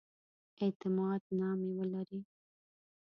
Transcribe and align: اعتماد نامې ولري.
اعتماد 0.63 1.21
نامې 1.39 1.69
ولري. 1.77 2.19